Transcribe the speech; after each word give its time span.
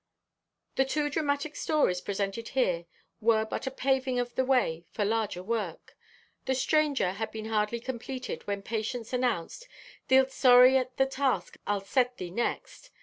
The 0.77 0.85
two 0.85 1.11
dramatic 1.11 1.55
stories 1.55 2.01
presented 2.01 2.49
here 2.57 2.87
were 3.19 3.45
but 3.45 3.67
a 3.67 3.69
paving 3.69 4.17
of 4.17 4.33
the 4.33 4.43
way 4.43 4.83
for 4.89 5.05
larger 5.05 5.43
work. 5.43 5.95
"The 6.45 6.55
Stranger" 6.55 7.11
had 7.11 7.29
been 7.29 7.45
hardly 7.45 7.79
completed 7.79 8.47
when 8.47 8.63
Patience 8.63 9.13
announced, 9.13 9.67
"Thee'lt 10.07 10.31
sorry 10.31 10.75
at 10.75 10.97
the 10.97 11.05
task 11.05 11.57
I 11.67 11.77
set 11.83 12.17
thee 12.17 12.31
next." 12.31 12.89